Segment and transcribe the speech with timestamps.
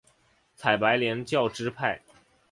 [0.55, 2.01] 采白莲教支派。